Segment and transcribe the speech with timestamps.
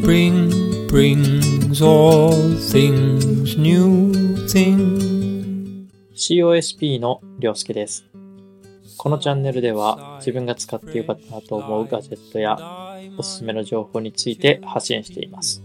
[0.00, 4.10] Spring brings all things new
[4.48, 5.86] things.
[6.14, 8.06] COSP のりょうすけです。
[8.96, 12.58] このチャンネルでは自分が使ってよかったなと思うガジェットや
[13.18, 15.62] おすすめの情報について発信しています。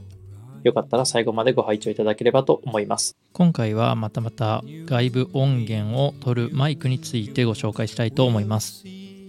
[0.63, 3.15] よかったら最後までご拝聴いただければと思います。
[3.31, 8.83] 今回はまたまた外部音源を取るマイクについてご紹介したいと思います。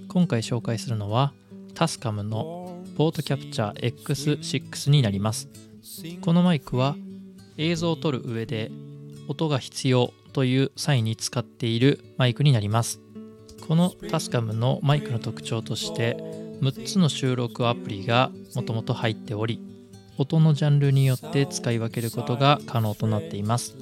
[0.09, 1.33] 今回紹介するのは
[1.75, 5.49] タスカムのポートキャプチャー X6 になります。
[6.23, 6.97] このマイクは
[7.59, 8.71] 映像を撮る上で
[9.29, 13.01] 音が必要という際に使っているマイクになります。
[13.67, 16.17] このタスカムのマイクの特徴として
[16.63, 19.61] 6つの収録アプリがもともと入っており
[20.19, 23.77] 音のジャンルによって使い分けることが可能となっています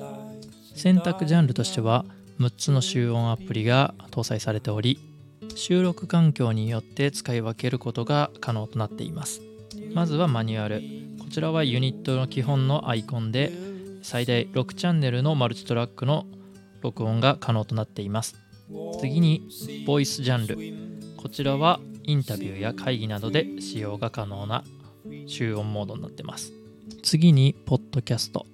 [0.74, 2.04] 選択ジャンルとしては
[2.40, 4.98] 6つの集音アプリが搭載されており
[5.56, 9.40] 収録環境によって使い分けることが可能となっています。
[9.92, 10.82] まずはマニュアル。
[11.20, 13.52] こちらはユニットの基本のアイコンで
[14.02, 16.26] 最大6チャンネルのマルチトラックの
[16.82, 18.36] 録音が可能となっています。
[19.00, 19.48] 次に
[19.86, 20.58] ボイスジャンル。
[21.16, 24.64] こちらはインタビューや会議などで使用が可能な
[25.26, 26.52] 集音モードになってます。
[27.02, 28.46] 次にポッドキャスト。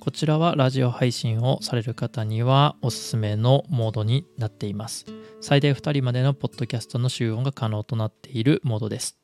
[0.00, 5.04] こちらはラジオ配信をされる方にはおすすめのモードになっています。
[5.42, 9.16] 最大2人までのポッドキャストの集音が可能となっているモードです。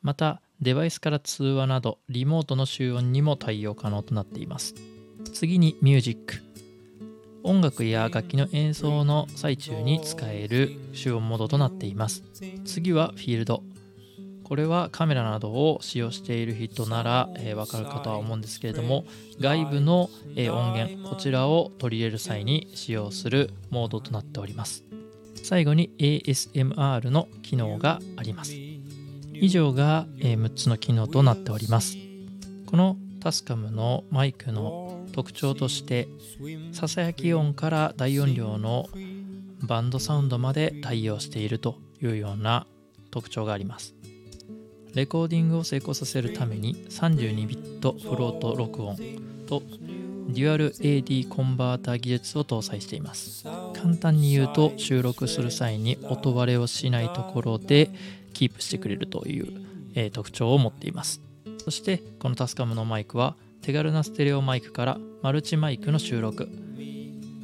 [0.00, 4.74] またデバイスから通話などリモートの集音にも対応可能となっています。
[5.34, 6.42] 次にミュージック
[7.42, 12.24] 音楽や楽器の演奏の最中に使える集音モードとなっています。
[12.64, 13.62] 次はフィールド。
[14.44, 19.04] これはカメラなどを使用している人なら、えー、分かるかとは思うんですけれども
[19.38, 24.84] 外部の、えー音源こちらを取り入れる際に使用するモードとなっております
[25.48, 28.52] 最後に ASMR の機能があります。
[29.32, 31.96] 以上が、6つの機能となっております。
[32.66, 36.06] このタスカムのマイクの特徴として
[36.72, 38.90] ささやき音から大音量の
[39.62, 42.66] バンドサウンドまで対応しているというような
[43.10, 43.94] 特徴があります。
[44.94, 48.98] レコーディングを成功させるために32ビットフロート録音
[49.46, 49.62] と
[50.28, 53.44] デュアル AD コンバータ技術を搭載しています。
[53.74, 57.90] 簡単に言うと収録する際に音割れをしないところで
[58.34, 59.46] キープしてくれるという、
[59.94, 61.20] えー特徴を持っています。
[61.64, 66.48] そしてこのタスカムのマイクは手軽なステレオマイクからマルチマイクの収録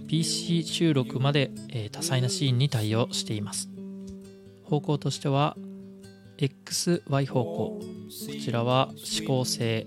[0.06, 3.68] PC 収録まで、えー多彩なシーンに対応しています。
[4.64, 5.56] 方向としては
[6.38, 7.80] XY 方向こ
[8.40, 9.86] ちらは指向性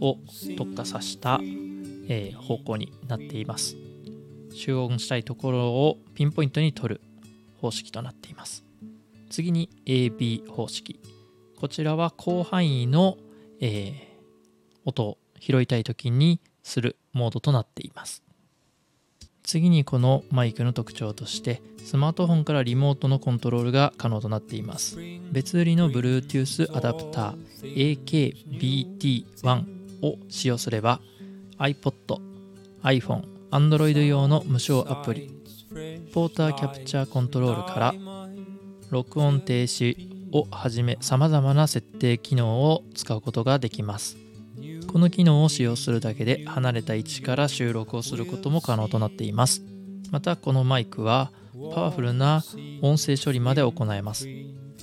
[0.00, 0.16] を
[0.56, 1.40] 特化させた、
[2.08, 3.76] えー方向になっています。
[4.54, 7.00] 集音したいところをピンポイントに取る
[7.60, 8.64] 方式となっています。
[9.30, 11.00] 次に AB 方式。
[11.56, 13.16] こちらは広範囲の、
[13.60, 14.12] えー
[14.84, 18.22] 音を拾いたい時にするモードとなっています。
[19.42, 24.98] 次にこのマイクの特徴としてスマートフォンからリモートのコントロールが可能となっています。
[25.32, 29.64] 別売りの Bluetooth アダプター AKBT1
[30.02, 31.00] を使用すれば
[31.62, 31.92] iPod、
[32.82, 35.30] iPhone、Android 用の無償アプリ
[36.12, 37.94] ポーターキャプチャーコントロールから
[38.90, 39.96] 録音停止
[40.32, 44.16] をはじめ様々な設定機能を使うことができます。
[44.92, 49.62] この機能を使用するだけで離れた位置から収録をすることも可能となっています。
[50.10, 51.30] またこのマイクは
[51.72, 52.42] パワフルな
[52.82, 54.26] 音声処理まで行えます。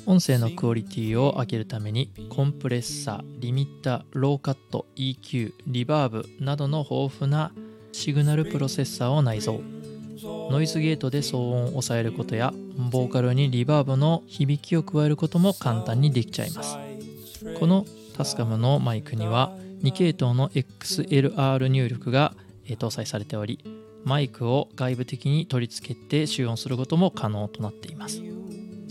[0.09, 7.51] 音声のクオリティを上げるためにコンプレッサー、リミッター、ローカット、EQ、リバーブなどの豊富な
[7.91, 9.59] シグナルプロセッサーを内蔵。
[10.49, 12.51] ノイズゲートで騒音を抑えることや
[12.91, 16.79] ボーカルにリバーブの響きを加えることも簡単にできちゃいます。
[17.59, 17.85] この
[18.17, 19.51] タスカムのマイクには
[19.83, 22.33] 2系統の XLR 入力が
[22.65, 23.63] 搭載されており
[24.05, 28.28] マイクを外部的に取り付けて集音することも可能となっています。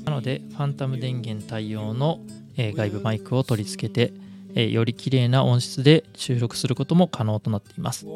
[0.08, 2.20] なのでファンタム電源対応の
[2.56, 4.14] え外部マイクを取り付けて
[4.54, 8.06] えより綺麗な音質で収録することも可能となっています。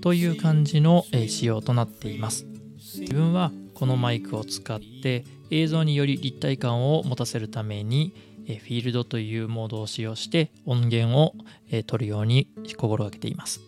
[0.00, 2.46] という感じのえ仕様となっています。
[2.98, 8.14] 自分はこのマイクを使って映像により立体感を持たせるために
[8.46, 11.34] フィールドというモードを使用して音源を
[11.70, 12.48] え取るように
[12.78, 13.65] 心がけています。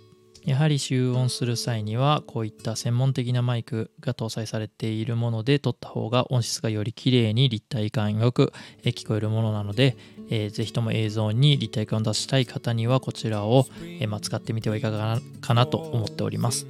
[0.48, 9.98] やはり集音する際にはこういった専門的なマイクが搭載されているもので撮った方が音質がより綺麗に立体感よく聞こえるものなので、
[10.30, 16.66] えーぜひとも映像に立体感を出したい方にはこちらを、えーまあ使ってみてはいかがかなと思っております。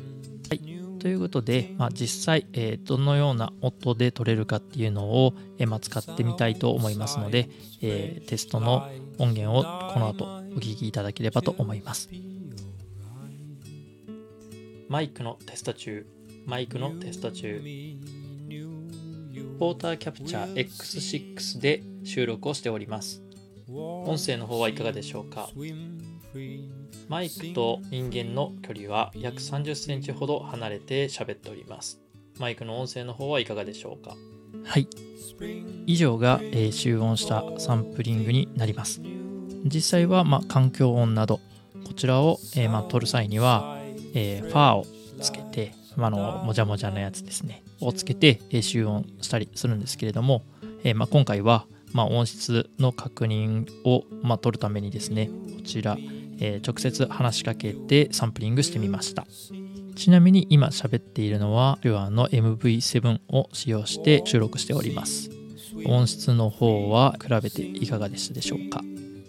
[0.48, 0.58] はい、
[0.98, 7.48] ということで、まあ、実際、えー、どのような音で撮れるかっていうのを、えーまあ、使ってみたいと思いますので、
[7.80, 8.88] えー、テストの
[9.18, 12.10] 音源をこの後お聞きいただければと思います。
[14.88, 16.06] マイクのテスト中、
[16.46, 17.60] マイクのテスト中。
[19.58, 23.22] ポーターキャプチャー X6 で収録をしております。
[23.70, 25.50] 音声の方はいかがでしょうか？
[27.06, 32.00] マイクと人間の距離は約30センチほど離れて喋っております。
[32.38, 34.16] マイクの音声の方はいかがでしょうか？
[34.64, 34.88] はい。
[35.86, 39.02] 以上が、え、集音したサンプリングになります。
[39.64, 41.40] 実際は、まあ、環境音など、
[41.86, 43.77] こちらを、え、まあ、撮る際には、
[44.14, 44.86] えー、ファーを
[45.20, 50.42] つけて、まあの、もじゃもじゃのやつですね、をつけて、え、集音したりするんですけれども、
[50.84, 55.96] えー、まあ、今回は、まあ、音質の確認を、まあ、取るためにですね、こちら、
[56.40, 59.26] え、直接話しかけてサンプリングしてみました。
[59.96, 65.30] ちなみに今喋っているのは、ルアーの MV7 を使用して収録しております。
[65.86, 68.80] 音質の方は比べていかがでしたでしょうか？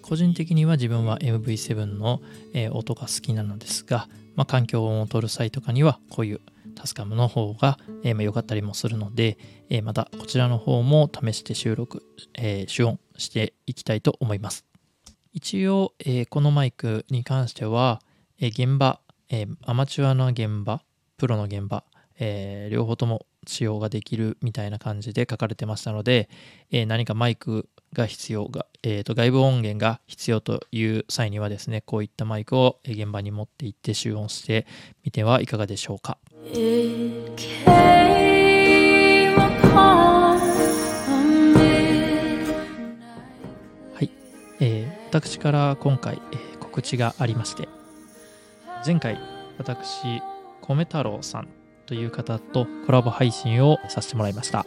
[0.09, 2.19] 個人的には自分は MV7 の、
[2.55, 6.41] え、音が好きなのですが、まあ、環境音を取る際とかにはこういう
[6.73, 9.37] タスカムの方が良、えー、かったりもするので、
[9.69, 12.01] え、またこちらの方も試して収録、
[12.33, 14.65] え、主音していきたいと思います。
[15.31, 18.01] 一応、えこのマイクに関しては、
[18.39, 20.81] え現場、えアマチュアの現場、
[21.17, 21.83] プロの現場、
[22.17, 26.29] え両方とも使用ができるみたいな感じで書かれてましたので、
[26.71, 34.67] え何かマイクが必要が、えー、と外部音源が必要という際にはですね、こういったマイクを現場に持って行って集音して
[35.03, 36.19] みてはいかがでしょうか。
[36.43, 36.49] は
[44.01, 44.09] い、
[44.59, 47.67] えー、私から今回、えー、告知がありまして
[48.85, 49.19] 前回
[49.57, 50.21] 私
[50.61, 51.58] 米太郎さん
[51.89, 54.63] という方とコラボ配信をさせてもらいました。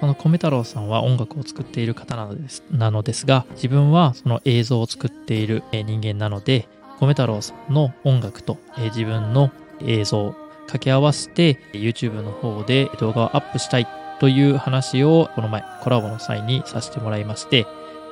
[0.00, 6.68] この米太郎さんは音楽を作っている方なのですなのですが自分はその映像を作っている人間なので
[7.00, 9.50] 米太郎さんの音楽と自分の
[9.84, 13.86] 映像を掛け合わせて YouTube の方で動画をアップしたい
[14.20, 17.66] という話をこの前コラボの際にさせてもらいまして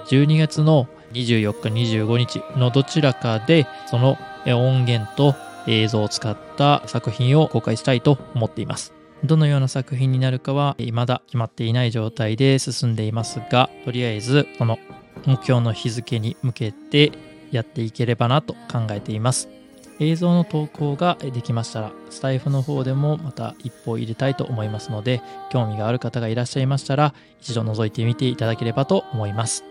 [0.09, 5.35] 12月の24日25日のどちらかでその音源と
[5.69, 8.93] 映像を使った作品を公開したいと思っています。
[9.25, 14.79] どのような作品になるかは未だ決まっていない状態で進んでいますが、とりあえずその
[15.27, 17.13] 目標の日付に向けて
[17.51, 19.49] やっていければなと考えています。
[20.01, 29.65] 映像の投稿ができましたら、スタイフの方でもまた一歩入れたいと思いますので、興味がある方がいらっしゃいましたら、一度覗いてみていただければと思います。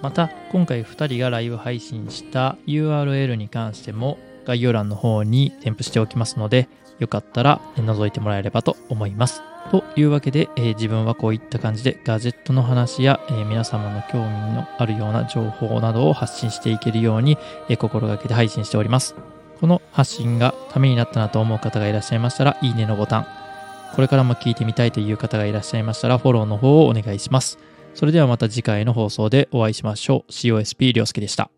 [0.00, 4.16] また、今回2人がライブ配信した URL に関しても、
[4.46, 9.42] 概要欄の方に添付しておきますので、よかったら覗いてもらえればと思います。
[9.70, 17.36] というわけで、えー、自分はこういった感じでガジェットの話や、えー、皆様の興味のあるような情報などを発信していけるように、
[17.68, 19.16] えー、心がけて配信しております。
[19.60, 23.26] この発信がためになったなと思う方がいらっしゃいましたら、いいねのボタン。
[23.94, 27.58] これからも聞いてみたいという方がいらっしゃいましたら、フォローの方をお願いします。
[27.94, 30.30] それではまた次回の放送でお会いしましょう。
[30.30, 31.55] COSP りょうすけでした。